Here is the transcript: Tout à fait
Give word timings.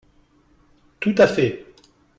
Tout 0.99 1.13
à 1.19 1.27
fait 1.27 1.63